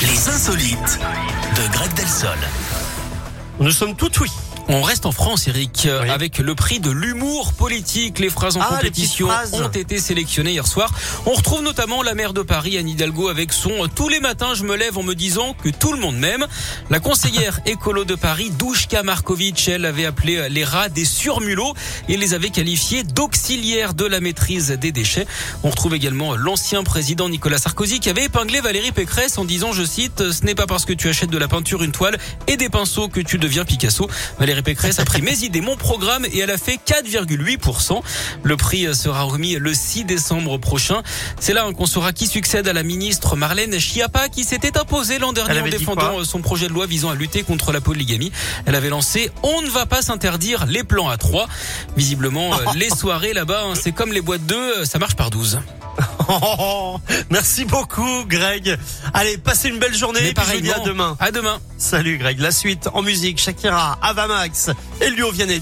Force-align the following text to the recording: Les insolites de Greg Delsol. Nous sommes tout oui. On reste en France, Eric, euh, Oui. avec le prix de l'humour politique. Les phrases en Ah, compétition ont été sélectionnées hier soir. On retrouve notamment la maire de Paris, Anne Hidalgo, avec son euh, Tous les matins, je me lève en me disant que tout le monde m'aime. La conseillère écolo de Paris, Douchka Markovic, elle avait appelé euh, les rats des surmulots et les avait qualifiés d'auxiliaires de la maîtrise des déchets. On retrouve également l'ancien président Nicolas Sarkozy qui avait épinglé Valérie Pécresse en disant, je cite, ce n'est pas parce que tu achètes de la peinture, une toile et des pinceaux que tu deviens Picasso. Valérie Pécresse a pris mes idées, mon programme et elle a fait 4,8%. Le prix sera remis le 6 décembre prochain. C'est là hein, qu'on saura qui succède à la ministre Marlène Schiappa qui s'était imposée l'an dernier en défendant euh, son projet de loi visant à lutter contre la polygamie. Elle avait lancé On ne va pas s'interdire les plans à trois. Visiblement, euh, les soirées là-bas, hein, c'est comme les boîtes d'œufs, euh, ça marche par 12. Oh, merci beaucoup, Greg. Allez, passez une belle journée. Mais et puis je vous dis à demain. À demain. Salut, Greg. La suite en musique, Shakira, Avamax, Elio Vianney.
Les 0.00 0.28
insolites 0.28 1.00
de 1.56 1.72
Greg 1.72 1.92
Delsol. 1.94 2.38
Nous 3.58 3.72
sommes 3.72 3.96
tout 3.96 4.10
oui. 4.20 4.30
On 4.70 4.82
reste 4.82 5.06
en 5.06 5.12
France, 5.12 5.48
Eric, 5.48 5.84
euh, 5.86 6.02
Oui. 6.02 6.10
avec 6.10 6.38
le 6.38 6.54
prix 6.54 6.78
de 6.78 6.90
l'humour 6.90 7.54
politique. 7.54 8.18
Les 8.18 8.28
phrases 8.28 8.58
en 8.58 8.60
Ah, 8.60 8.74
compétition 8.76 9.28
ont 9.54 9.68
été 9.68 9.98
sélectionnées 9.98 10.50
hier 10.52 10.66
soir. 10.66 10.90
On 11.24 11.32
retrouve 11.32 11.62
notamment 11.62 12.02
la 12.02 12.14
maire 12.14 12.34
de 12.34 12.42
Paris, 12.42 12.76
Anne 12.76 12.86
Hidalgo, 12.88 13.28
avec 13.28 13.54
son 13.54 13.70
euh, 13.84 13.88
Tous 13.94 14.10
les 14.10 14.20
matins, 14.20 14.52
je 14.54 14.64
me 14.64 14.76
lève 14.76 14.98
en 14.98 15.02
me 15.02 15.14
disant 15.14 15.54
que 15.54 15.70
tout 15.70 15.94
le 15.94 15.98
monde 15.98 16.18
m'aime. 16.18 16.46
La 16.90 17.00
conseillère 17.00 17.60
écolo 17.66 18.04
de 18.04 18.14
Paris, 18.14 18.50
Douchka 18.58 19.02
Markovic, 19.02 19.68
elle 19.68 19.86
avait 19.86 20.04
appelé 20.04 20.36
euh, 20.36 20.48
les 20.50 20.64
rats 20.64 20.90
des 20.90 21.06
surmulots 21.06 21.72
et 22.10 22.18
les 22.18 22.34
avait 22.34 22.50
qualifiés 22.50 23.04
d'auxiliaires 23.04 23.94
de 23.94 24.04
la 24.04 24.20
maîtrise 24.20 24.68
des 24.72 24.92
déchets. 24.92 25.26
On 25.62 25.70
retrouve 25.70 25.94
également 25.94 26.36
l'ancien 26.36 26.82
président 26.84 27.30
Nicolas 27.30 27.56
Sarkozy 27.56 28.00
qui 28.00 28.10
avait 28.10 28.24
épinglé 28.24 28.60
Valérie 28.60 28.92
Pécresse 28.92 29.38
en 29.38 29.46
disant, 29.46 29.72
je 29.72 29.82
cite, 29.84 30.30
ce 30.30 30.44
n'est 30.44 30.54
pas 30.54 30.66
parce 30.66 30.84
que 30.84 30.92
tu 30.92 31.08
achètes 31.08 31.30
de 31.30 31.38
la 31.38 31.48
peinture, 31.48 31.82
une 31.82 31.92
toile 31.92 32.18
et 32.48 32.58
des 32.58 32.68
pinceaux 32.68 33.08
que 33.08 33.20
tu 33.20 33.38
deviens 33.38 33.64
Picasso. 33.64 34.10
Valérie 34.38 34.57
Pécresse 34.62 34.98
a 34.98 35.04
pris 35.04 35.22
mes 35.22 35.44
idées, 35.44 35.60
mon 35.60 35.76
programme 35.76 36.24
et 36.26 36.38
elle 36.38 36.50
a 36.50 36.58
fait 36.58 36.78
4,8%. 36.86 38.00
Le 38.42 38.56
prix 38.56 38.94
sera 38.94 39.22
remis 39.22 39.56
le 39.56 39.74
6 39.74 40.04
décembre 40.04 40.58
prochain. 40.58 41.02
C'est 41.40 41.52
là 41.52 41.64
hein, 41.64 41.72
qu'on 41.72 41.86
saura 41.86 42.12
qui 42.12 42.26
succède 42.26 42.68
à 42.68 42.72
la 42.72 42.82
ministre 42.82 43.36
Marlène 43.36 43.78
Schiappa 43.78 44.28
qui 44.28 44.44
s'était 44.44 44.78
imposée 44.78 45.18
l'an 45.18 45.32
dernier 45.32 45.60
en 45.60 45.68
défendant 45.68 46.20
euh, 46.20 46.24
son 46.24 46.40
projet 46.40 46.68
de 46.68 46.72
loi 46.72 46.86
visant 46.86 47.10
à 47.10 47.14
lutter 47.14 47.42
contre 47.42 47.72
la 47.72 47.80
polygamie. 47.80 48.32
Elle 48.66 48.74
avait 48.74 48.90
lancé 48.90 49.30
On 49.42 49.62
ne 49.62 49.68
va 49.68 49.86
pas 49.86 50.02
s'interdire 50.02 50.66
les 50.66 50.84
plans 50.84 51.08
à 51.08 51.16
trois. 51.16 51.48
Visiblement, 51.96 52.54
euh, 52.54 52.64
les 52.76 52.90
soirées 52.90 53.32
là-bas, 53.32 53.62
hein, 53.64 53.74
c'est 53.74 53.92
comme 53.92 54.12
les 54.12 54.20
boîtes 54.20 54.46
d'œufs, 54.46 54.78
euh, 54.78 54.84
ça 54.84 54.98
marche 54.98 55.16
par 55.16 55.30
12. 55.30 55.60
Oh, 56.28 56.98
merci 57.30 57.64
beaucoup, 57.64 58.24
Greg. 58.26 58.76
Allez, 59.14 59.38
passez 59.38 59.68
une 59.70 59.78
belle 59.78 59.94
journée. 59.94 60.20
Mais 60.22 60.30
et 60.30 60.34
puis 60.34 60.44
je 60.46 60.54
vous 60.56 60.60
dis 60.60 60.72
à 60.72 60.80
demain. 60.80 61.16
À 61.20 61.30
demain. 61.30 61.58
Salut, 61.78 62.18
Greg. 62.18 62.38
La 62.40 62.50
suite 62.50 62.88
en 62.92 63.02
musique, 63.02 63.38
Shakira, 63.38 63.98
Avamax, 64.02 64.70
Elio 65.00 65.30
Vianney. 65.30 65.56